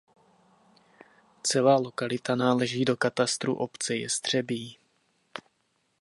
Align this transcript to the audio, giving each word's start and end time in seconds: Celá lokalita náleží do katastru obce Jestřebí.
Celá 1.43 1.75
lokalita 1.79 2.35
náleží 2.35 2.85
do 2.85 2.97
katastru 2.97 3.55
obce 3.55 3.95
Jestřebí. 3.95 4.77